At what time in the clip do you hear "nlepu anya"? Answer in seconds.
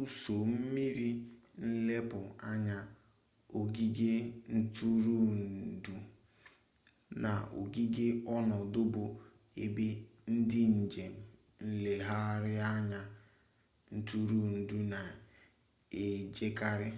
1.70-2.78